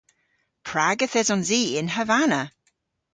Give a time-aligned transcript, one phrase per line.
[0.67, 2.41] Prag yth esons i yn Havana?